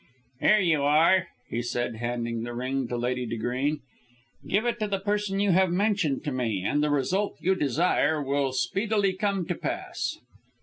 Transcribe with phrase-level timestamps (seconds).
[0.39, 3.81] "Here you are," he said handing the ring to Lady De Greene,
[4.47, 8.19] "give it to the person you have mentioned to me and the result you desire
[8.19, 10.17] will speedily come to pass."